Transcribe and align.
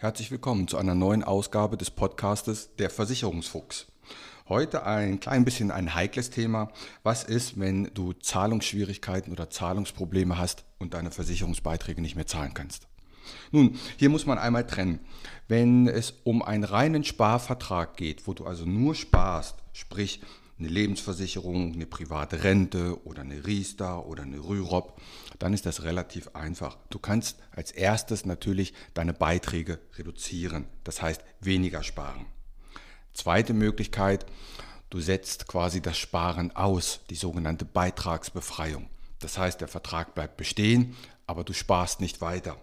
Herzlich 0.00 0.30
willkommen 0.30 0.66
zu 0.66 0.78
einer 0.78 0.94
neuen 0.94 1.22
Ausgabe 1.22 1.76
des 1.76 1.90
Podcastes 1.90 2.74
Der 2.76 2.88
Versicherungsfuchs. 2.88 3.86
Heute 4.48 4.86
ein 4.86 5.20
klein 5.20 5.44
bisschen 5.44 5.70
ein 5.70 5.94
heikles 5.94 6.30
Thema. 6.30 6.72
Was 7.02 7.22
ist, 7.22 7.60
wenn 7.60 7.90
du 7.92 8.14
Zahlungsschwierigkeiten 8.14 9.30
oder 9.30 9.50
Zahlungsprobleme 9.50 10.38
hast 10.38 10.64
und 10.78 10.94
deine 10.94 11.10
Versicherungsbeiträge 11.10 12.00
nicht 12.00 12.16
mehr 12.16 12.26
zahlen 12.26 12.54
kannst? 12.54 12.88
Nun, 13.50 13.78
hier 13.98 14.08
muss 14.08 14.24
man 14.24 14.38
einmal 14.38 14.66
trennen. 14.66 15.00
Wenn 15.48 15.86
es 15.86 16.14
um 16.24 16.40
einen 16.40 16.64
reinen 16.64 17.04
Sparvertrag 17.04 17.98
geht, 17.98 18.26
wo 18.26 18.32
du 18.32 18.46
also 18.46 18.64
nur 18.64 18.94
sparst, 18.94 19.56
sprich 19.74 20.22
eine 20.60 20.68
Lebensversicherung, 20.68 21.72
eine 21.72 21.86
private 21.86 22.44
Rente 22.44 23.04
oder 23.04 23.22
eine 23.22 23.46
Riester 23.46 24.06
oder 24.06 24.22
eine 24.22 24.38
Rürup, 24.38 25.00
dann 25.38 25.54
ist 25.54 25.66
das 25.66 25.82
relativ 25.82 26.28
einfach. 26.34 26.76
Du 26.90 26.98
kannst 26.98 27.38
als 27.50 27.72
erstes 27.72 28.26
natürlich 28.26 28.74
deine 28.94 29.14
Beiträge 29.14 29.80
reduzieren, 29.96 30.66
das 30.84 31.02
heißt 31.02 31.24
weniger 31.40 31.82
sparen. 31.82 32.26
Zweite 33.14 33.54
Möglichkeit, 33.54 34.26
du 34.90 35.00
setzt 35.00 35.48
quasi 35.48 35.80
das 35.80 35.98
Sparen 35.98 36.54
aus, 36.54 37.00
die 37.10 37.16
sogenannte 37.16 37.64
Beitragsbefreiung. 37.64 38.88
Das 39.18 39.38
heißt, 39.38 39.60
der 39.60 39.68
Vertrag 39.68 40.14
bleibt 40.14 40.36
bestehen, 40.36 40.94
aber 41.26 41.42
du 41.44 41.52
sparst 41.52 42.00
nicht 42.00 42.20
weiter. 42.20 42.56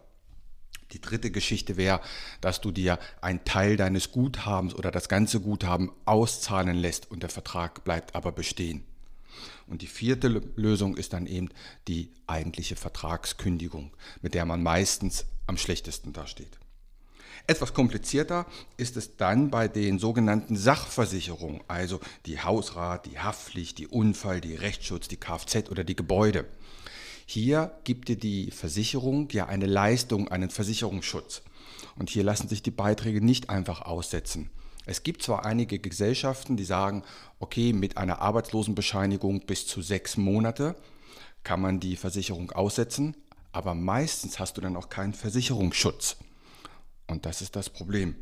Die 0.91 1.01
dritte 1.01 1.31
Geschichte 1.31 1.77
wäre, 1.77 2.01
dass 2.41 2.61
du 2.61 2.71
dir 2.71 2.99
einen 3.21 3.43
Teil 3.43 3.77
deines 3.77 4.11
Guthabens 4.11 4.73
oder 4.73 4.91
das 4.91 5.09
ganze 5.09 5.41
Guthaben 5.41 5.91
auszahlen 6.05 6.77
lässt 6.77 7.11
und 7.11 7.23
der 7.23 7.29
Vertrag 7.29 7.83
bleibt 7.83 8.15
aber 8.15 8.31
bestehen. 8.31 8.83
Und 9.67 9.81
die 9.81 9.87
vierte 9.87 10.29
Lösung 10.55 10.95
ist 10.95 11.13
dann 11.13 11.27
eben 11.27 11.49
die 11.87 12.09
eigentliche 12.25 12.75
Vertragskündigung, 12.75 13.91
mit 14.21 14.33
der 14.33 14.45
man 14.45 14.63
meistens 14.63 15.25
am 15.45 15.57
schlechtesten 15.57 16.13
dasteht. 16.13 16.57
Etwas 17.45 17.73
komplizierter 17.73 18.45
ist 18.75 18.97
es 18.97 19.15
dann 19.15 19.49
bei 19.49 19.67
den 19.67 19.99
sogenannten 19.99 20.57
Sachversicherungen, 20.57 21.61
also 21.67 21.99
die 22.25 22.41
Hausrat, 22.41 23.05
die 23.05 23.19
Haftpflicht, 23.19 23.77
die 23.77 23.87
Unfall, 23.87 24.41
die 24.41 24.55
Rechtsschutz, 24.55 25.07
die 25.07 25.17
Kfz 25.17 25.69
oder 25.69 25.83
die 25.83 25.95
Gebäude. 25.95 26.45
Hier 27.29 27.77
gibt 27.83 28.07
dir 28.07 28.15
die 28.15 28.51
Versicherung 28.51 29.27
ja 29.31 29.47
eine 29.47 29.65
Leistung, 29.65 30.29
einen 30.29 30.49
Versicherungsschutz. 30.49 31.41
Und 31.99 32.09
hier 32.09 32.23
lassen 32.23 32.47
sich 32.47 32.63
die 32.63 32.71
Beiträge 32.71 33.19
nicht 33.19 33.49
einfach 33.49 33.81
aussetzen. 33.81 34.49
Es 34.85 35.03
gibt 35.03 35.21
zwar 35.21 35.45
einige 35.45 35.77
Gesellschaften, 35.77 36.55
die 36.55 36.63
sagen, 36.63 37.03
okay, 37.39 37.73
mit 37.73 37.97
einer 37.97 38.21
Arbeitslosenbescheinigung 38.21 39.45
bis 39.45 39.67
zu 39.67 39.81
sechs 39.81 40.15
Monate 40.15 40.77
kann 41.43 41.59
man 41.59 41.81
die 41.81 41.97
Versicherung 41.97 42.51
aussetzen, 42.51 43.17
aber 43.51 43.75
meistens 43.75 44.39
hast 44.39 44.55
du 44.55 44.61
dann 44.61 44.77
auch 44.77 44.87
keinen 44.87 45.13
Versicherungsschutz. 45.13 46.15
Und 47.07 47.25
das 47.25 47.41
ist 47.41 47.57
das 47.57 47.69
Problem. 47.69 48.15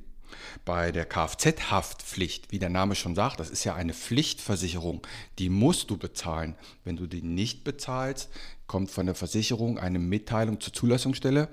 Bei 0.63 0.91
der 0.91 1.06
Kfz-Haftpflicht, 1.06 2.52
wie 2.52 2.59
der 2.59 2.69
Name 2.69 2.96
schon 2.96 3.16
sagt, 3.16 3.40
das 3.40 3.50
ist 3.50 3.63
ja 3.63 3.75
eine 3.75 3.94
Pflichtversicherung, 3.94 5.06
die 5.40 5.50
musst 5.50 5.90
du 5.90 5.97
bezahlen. 5.97 6.56
Wenn 6.84 6.97
du 6.97 7.08
die 7.08 7.22
nicht 7.22 7.63
bezahlst, 7.63 8.30
kommt 8.68 8.91
von 8.91 9.06
der 9.06 9.16
Versicherung 9.16 9.78
eine 9.78 10.00
Mitteilung 10.00 10.59
zur 10.59 10.74
Zulassungsstelle 10.74 11.50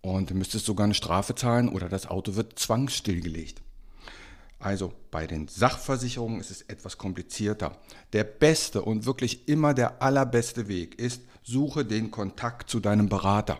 und 0.00 0.30
du 0.30 0.34
müsstest 0.34 0.66
sogar 0.66 0.84
eine 0.84 0.94
Strafe 0.94 1.34
zahlen 1.34 1.68
oder 1.68 1.88
das 1.88 2.06
Auto 2.06 2.36
wird 2.36 2.58
zwangsstillgelegt. 2.58 3.62
Also 4.58 4.92
bei 5.10 5.26
den 5.26 5.48
Sachversicherungen 5.48 6.40
ist 6.40 6.50
es 6.50 6.62
etwas 6.62 6.96
komplizierter. 6.98 7.78
Der 8.12 8.24
beste 8.24 8.82
und 8.82 9.04
wirklich 9.04 9.48
immer 9.48 9.74
der 9.74 10.00
allerbeste 10.00 10.68
Weg 10.68 10.98
ist, 10.98 11.22
suche 11.42 11.84
den 11.84 12.10
Kontakt 12.10 12.70
zu 12.70 12.80
deinem 12.80 13.08
Berater. 13.08 13.58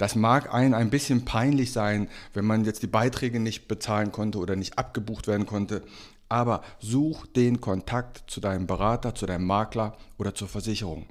Das 0.00 0.14
mag 0.14 0.54
einen 0.54 0.72
ein 0.72 0.88
bisschen 0.88 1.26
peinlich 1.26 1.72
sein, 1.72 2.08
wenn 2.32 2.46
man 2.46 2.64
jetzt 2.64 2.82
die 2.82 2.86
Beiträge 2.86 3.38
nicht 3.38 3.68
bezahlen 3.68 4.12
konnte 4.12 4.38
oder 4.38 4.56
nicht 4.56 4.78
abgebucht 4.78 5.26
werden 5.26 5.44
konnte, 5.44 5.82
aber 6.30 6.62
such 6.78 7.26
den 7.26 7.60
Kontakt 7.60 8.22
zu 8.26 8.40
deinem 8.40 8.66
Berater, 8.66 9.14
zu 9.14 9.26
deinem 9.26 9.44
Makler 9.44 9.98
oder 10.16 10.34
zur 10.34 10.48
Versicherung. 10.48 11.04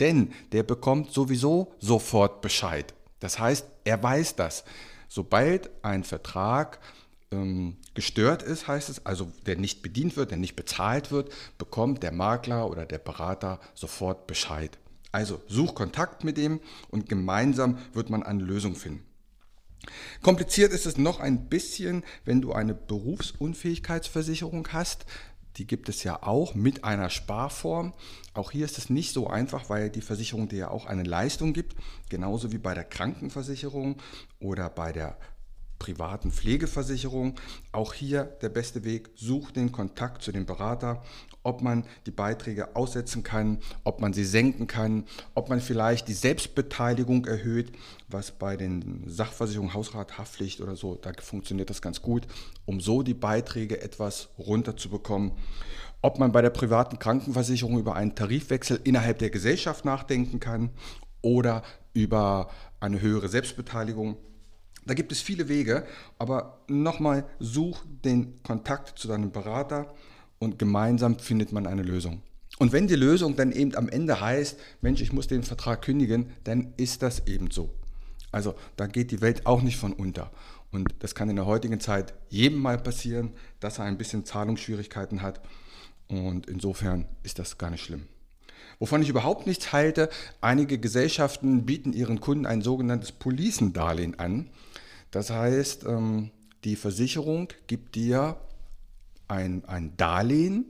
Denn 0.00 0.32
der 0.50 0.64
bekommt 0.64 1.12
sowieso 1.12 1.72
sofort 1.78 2.40
Bescheid. 2.40 2.94
Das 3.20 3.38
heißt, 3.38 3.64
er 3.84 4.02
weiß 4.02 4.34
das. 4.34 4.64
Sobald 5.06 5.70
ein 5.82 6.02
Vertrag 6.02 6.80
ähm, 7.30 7.76
gestört 7.94 8.42
ist, 8.42 8.66
heißt 8.66 8.88
es, 8.88 9.06
also 9.06 9.30
der 9.46 9.54
nicht 9.54 9.82
bedient 9.82 10.16
wird, 10.16 10.32
der 10.32 10.38
nicht 10.38 10.56
bezahlt 10.56 11.12
wird, 11.12 11.32
bekommt 11.58 12.02
der 12.02 12.10
Makler 12.10 12.68
oder 12.68 12.86
der 12.86 12.98
Berater 12.98 13.60
sofort 13.74 14.26
Bescheid. 14.26 14.78
Also 15.12 15.42
such 15.46 15.74
Kontakt 15.74 16.24
mit 16.24 16.38
ihm 16.38 16.60
und 16.90 17.08
gemeinsam 17.08 17.78
wird 17.92 18.10
man 18.10 18.22
eine 18.22 18.42
Lösung 18.42 18.74
finden. 18.74 19.06
Kompliziert 20.22 20.72
ist 20.72 20.86
es 20.86 20.96
noch 20.96 21.20
ein 21.20 21.48
bisschen, 21.48 22.04
wenn 22.24 22.40
du 22.40 22.52
eine 22.52 22.74
Berufsunfähigkeitsversicherung 22.74 24.68
hast. 24.72 25.04
Die 25.56 25.66
gibt 25.66 25.88
es 25.90 26.02
ja 26.02 26.22
auch 26.22 26.54
mit 26.54 26.84
einer 26.84 27.10
Sparform. 27.10 27.92
Auch 28.32 28.52
hier 28.52 28.64
ist 28.64 28.78
es 28.78 28.88
nicht 28.88 29.12
so 29.12 29.26
einfach, 29.26 29.68
weil 29.68 29.90
die 29.90 30.00
Versicherung 30.00 30.48
dir 30.48 30.58
ja 30.58 30.70
auch 30.70 30.86
eine 30.86 31.02
Leistung 31.02 31.52
gibt, 31.52 31.76
genauso 32.08 32.52
wie 32.52 32.58
bei 32.58 32.74
der 32.74 32.84
Krankenversicherung 32.84 34.00
oder 34.40 34.70
bei 34.70 34.92
der 34.92 35.18
privaten 35.82 36.30
Pflegeversicherung. 36.30 37.34
Auch 37.72 37.92
hier 37.92 38.22
der 38.40 38.50
beste 38.50 38.84
Weg, 38.84 39.10
such 39.16 39.50
den 39.50 39.72
Kontakt 39.72 40.22
zu 40.22 40.30
dem 40.30 40.46
Berater, 40.46 41.02
ob 41.42 41.60
man 41.60 41.84
die 42.06 42.12
Beiträge 42.12 42.76
aussetzen 42.76 43.24
kann, 43.24 43.58
ob 43.82 44.00
man 44.00 44.12
sie 44.12 44.24
senken 44.24 44.68
kann, 44.68 45.06
ob 45.34 45.48
man 45.48 45.60
vielleicht 45.60 46.06
die 46.06 46.12
Selbstbeteiligung 46.12 47.26
erhöht, 47.26 47.72
was 48.06 48.30
bei 48.30 48.56
den 48.56 49.02
Sachversicherungen, 49.08 49.74
Hausrat, 49.74 50.18
Haftpflicht 50.18 50.60
oder 50.60 50.76
so, 50.76 50.94
da 50.94 51.10
funktioniert 51.20 51.68
das 51.68 51.82
ganz 51.82 52.00
gut, 52.00 52.28
um 52.64 52.80
so 52.80 53.02
die 53.02 53.14
Beiträge 53.14 53.82
etwas 53.82 54.28
runterzubekommen. 54.38 55.32
Ob 56.00 56.20
man 56.20 56.30
bei 56.30 56.42
der 56.42 56.50
privaten 56.50 57.00
Krankenversicherung 57.00 57.76
über 57.76 57.96
einen 57.96 58.14
Tarifwechsel 58.14 58.78
innerhalb 58.84 59.18
der 59.18 59.30
Gesellschaft 59.30 59.84
nachdenken 59.84 60.38
kann 60.38 60.70
oder 61.22 61.64
über 61.92 62.50
eine 62.78 63.00
höhere 63.00 63.28
Selbstbeteiligung. 63.28 64.16
Da 64.84 64.94
gibt 64.94 65.12
es 65.12 65.20
viele 65.20 65.48
Wege, 65.48 65.86
aber 66.18 66.60
nochmal, 66.68 67.24
such 67.38 67.84
den 68.04 68.42
Kontakt 68.42 68.98
zu 68.98 69.08
deinem 69.08 69.30
Berater 69.30 69.94
und 70.38 70.58
gemeinsam 70.58 71.18
findet 71.18 71.52
man 71.52 71.66
eine 71.66 71.82
Lösung. 71.82 72.22
Und 72.58 72.72
wenn 72.72 72.86
die 72.86 72.96
Lösung 72.96 73.36
dann 73.36 73.52
eben 73.52 73.74
am 73.76 73.88
Ende 73.88 74.20
heißt, 74.20 74.58
Mensch, 74.80 75.00
ich 75.00 75.12
muss 75.12 75.26
den 75.26 75.42
Vertrag 75.42 75.82
kündigen, 75.82 76.30
dann 76.44 76.74
ist 76.76 77.02
das 77.02 77.26
eben 77.26 77.50
so. 77.50 77.70
Also 78.30 78.54
da 78.76 78.86
geht 78.86 79.10
die 79.10 79.20
Welt 79.20 79.46
auch 79.46 79.62
nicht 79.62 79.76
von 79.76 79.92
unter. 79.92 80.30
Und 80.70 80.88
das 81.00 81.14
kann 81.14 81.28
in 81.28 81.36
der 81.36 81.46
heutigen 81.46 81.80
Zeit 81.80 82.14
jedem 82.28 82.58
mal 82.58 82.78
passieren, 82.78 83.32
dass 83.60 83.78
er 83.78 83.84
ein 83.84 83.98
bisschen 83.98 84.24
Zahlungsschwierigkeiten 84.24 85.22
hat. 85.22 85.40
Und 86.08 86.46
insofern 86.46 87.06
ist 87.22 87.38
das 87.38 87.58
gar 87.58 87.70
nicht 87.70 87.84
schlimm. 87.84 88.06
Wovon 88.78 89.02
ich 89.02 89.08
überhaupt 89.08 89.46
nichts 89.46 89.72
halte, 89.72 90.08
einige 90.40 90.78
Gesellschaften 90.78 91.66
bieten 91.66 91.92
ihren 91.92 92.20
Kunden 92.20 92.46
ein 92.46 92.62
sogenanntes 92.62 93.12
Policendarlehen 93.12 94.18
an. 94.18 94.50
Das 95.12 95.30
heißt, 95.30 95.84
ähm, 95.84 96.30
die 96.64 96.74
Versicherung 96.74 97.48
gibt 97.68 97.94
dir 97.94 98.36
ein, 99.28 99.64
ein 99.66 99.96
Darlehen 99.96 100.64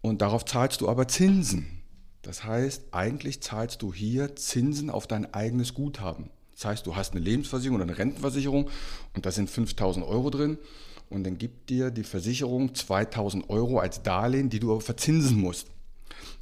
und 0.00 0.22
darauf 0.22 0.44
zahlst 0.44 0.80
du 0.80 0.88
aber 0.88 1.08
Zinsen. 1.08 1.82
Das 2.22 2.44
heißt, 2.44 2.84
eigentlich 2.92 3.42
zahlst 3.42 3.82
du 3.82 3.92
hier 3.92 4.36
Zinsen 4.36 4.90
auf 4.90 5.06
dein 5.06 5.34
eigenes 5.34 5.74
Guthaben. 5.74 6.30
Das 6.52 6.64
heißt, 6.64 6.86
du 6.86 6.94
hast 6.94 7.12
eine 7.12 7.20
Lebensversicherung 7.20 7.76
oder 7.76 7.84
eine 7.84 7.98
Rentenversicherung 7.98 8.70
und 9.14 9.26
da 9.26 9.32
sind 9.32 9.50
5000 9.50 10.06
Euro 10.06 10.30
drin 10.30 10.56
und 11.10 11.24
dann 11.24 11.36
gibt 11.36 11.68
dir 11.68 11.90
die 11.90 12.04
Versicherung 12.04 12.76
2000 12.76 13.50
Euro 13.50 13.80
als 13.80 14.04
Darlehen, 14.04 14.50
die 14.50 14.60
du 14.60 14.70
aber 14.70 14.80
verzinsen 14.80 15.40
musst. 15.40 15.66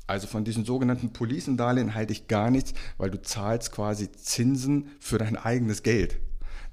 Also 0.06 0.26
von 0.26 0.44
diesen 0.44 0.66
sogenannten 0.66 1.14
Policendarlehen 1.14 1.94
halte 1.94 2.12
ich 2.12 2.28
gar 2.28 2.50
nichts, 2.50 2.74
weil 2.98 3.10
du 3.10 3.22
zahlst 3.22 3.72
quasi 3.72 4.12
Zinsen 4.12 4.90
für 4.98 5.16
dein 5.16 5.36
eigenes 5.36 5.82
Geld. 5.82 6.18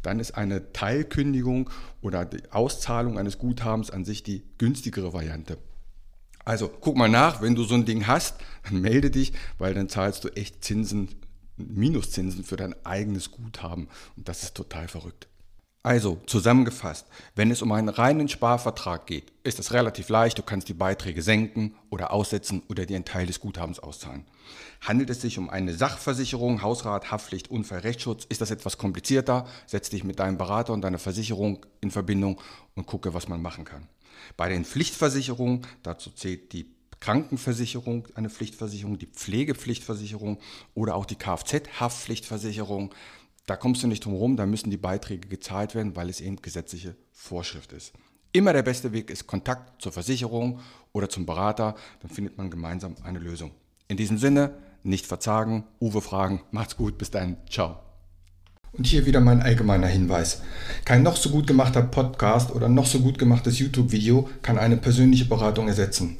Dann 0.02 0.20
ist 0.20 0.32
eine 0.32 0.74
Teilkündigung 0.74 1.70
oder 2.02 2.26
die 2.26 2.52
Auszahlung 2.52 3.18
eines 3.18 3.38
Guthabens 3.38 3.92
an 3.92 4.06
sich 4.06 4.24
die 4.24 4.44
günstigere 4.58 5.14
Variante. 5.14 5.58
Also 6.46 6.70
guck 6.70 6.96
mal 6.96 7.10
nach, 7.10 7.42
wenn 7.42 7.56
du 7.56 7.64
so 7.64 7.76
ein 7.76 7.86
Ding 7.86 8.08
hast, 8.08 8.38
dann 8.64 8.80
melde 8.80 9.12
dich, 9.12 9.34
weil 9.58 9.74
dann 9.74 9.90
zahlst 9.90 10.24
du 10.24 10.30
echt 10.30 10.64
Zinsen, 10.64 11.10
Minuszinsen 11.58 12.44
für 12.44 12.56
dein 12.56 12.74
eigenes 12.86 13.32
Guthaben. 13.32 13.90
Und 14.16 14.30
das 14.30 14.44
ist 14.44 14.56
total 14.56 14.88
verrückt. 14.88 15.28
Also 15.88 16.20
zusammengefasst, 16.26 17.06
wenn 17.38 17.50
es 17.50 17.62
um 17.62 17.72
einen 17.72 17.88
reinen 17.88 18.28
Sparvertrag 18.28 19.08
geht, 19.08 19.32
ist 19.46 19.58
es 19.58 19.72
relativ 19.72 20.10
leicht, 20.10 20.38
du 20.38 20.44
kannst 20.44 20.68
die 20.68 20.74
Beiträge 20.74 21.22
senken 21.22 21.76
oder 21.90 22.12
aussetzen 22.12 22.62
oder 22.68 22.86
dir 22.86 22.98
einen 22.98 23.06
Teil 23.06 23.26
des 23.26 23.40
Guthabens 23.40 23.80
auszahlen. 23.80 24.26
Handelt 24.82 25.10
es 25.10 25.22
sich 25.22 25.38
um 25.38 25.50
eine 25.50 25.74
Sachversicherung, 25.74 26.62
Hausrat, 26.62 27.10
Haftpflicht, 27.10 27.50
Unfall, 27.50 27.80
Rechtsschutz, 27.80 28.26
ist 28.26 28.42
das 28.42 28.52
etwas 28.52 28.78
komplizierter, 28.78 29.48
setz 29.66 29.90
dich 29.90 30.04
mit 30.04 30.20
deinem 30.20 30.38
Berater 30.38 30.74
und 30.74 30.82
deiner 30.82 31.00
Versicherung 31.00 31.66
in 31.80 31.90
Verbindung 31.90 32.42
und 32.76 32.86
gucke, 32.86 33.14
was 33.14 33.30
man 33.30 33.42
machen 33.42 33.64
kann. 33.64 33.88
Bei 34.36 34.50
den 34.50 34.66
Pflichtversicherungen, 34.66 35.66
dazu 35.84 36.10
zählt 36.10 36.52
die 36.52 36.66
Krankenversicherung, 37.00 38.08
eine 38.16 38.30
Pflichtversicherung, 38.30 38.98
die 38.98 39.06
Pflegepflichtversicherung 39.06 40.40
oder 40.74 40.96
auch 40.96 41.06
die 41.06 41.16
Kfz-Haftpflichtversicherung. 41.16 42.94
Da 43.48 43.56
kommst 43.56 43.82
du 43.82 43.88
nicht 43.88 44.04
drum 44.04 44.14
herum, 44.14 44.36
da 44.36 44.46
müssen 44.46 44.70
die 44.72 44.78
Beiträge 44.78 45.30
gezahlt 45.30 45.74
werden, 45.74 45.96
weil 45.96 46.10
es 46.10 46.20
eben 46.20 46.36
gesetzliche 46.42 46.96
Vorschrift 47.14 47.72
ist. 47.72 47.94
Immer 48.34 48.52
der 48.52 48.62
beste 48.62 48.92
Weg 48.92 49.10
ist 49.10 49.26
Kontakt 49.26 49.82
zur 49.82 49.94
Versicherung 49.94 50.60
oder 50.92 51.08
zum 51.08 51.26
Berater, 51.26 51.76
dann 52.02 52.12
findet 52.12 52.38
man 52.38 52.52
gemeinsam 52.52 52.96
eine 53.04 53.20
Lösung. 53.20 53.52
In 53.88 53.96
diesem 53.96 54.18
Sinne, 54.18 54.58
nicht 54.84 55.08
verzagen, 55.08 55.64
Uwe 55.80 56.02
fragen, 56.02 56.42
macht's 56.52 56.76
gut, 56.76 56.98
bis 56.98 57.10
dann, 57.10 57.38
ciao. 57.50 57.80
Und 58.74 58.86
hier 58.86 59.06
wieder 59.06 59.22
mein 59.22 59.42
allgemeiner 59.42 59.88
Hinweis. 59.88 60.42
Kein 60.84 61.04
noch 61.04 61.16
so 61.16 61.30
gut 61.30 61.48
gemachter 61.48 61.84
Podcast 61.84 62.54
oder 62.54 62.68
noch 62.68 62.86
so 62.86 63.00
gut 63.00 63.18
gemachtes 63.18 63.60
YouTube-Video 63.60 64.30
kann 64.42 64.60
eine 64.60 64.76
persönliche 64.76 65.26
Beratung 65.26 65.70
ersetzen. 65.70 66.20